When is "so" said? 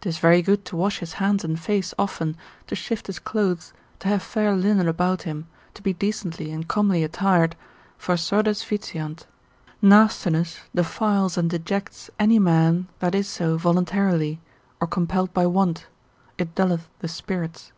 13.28-13.58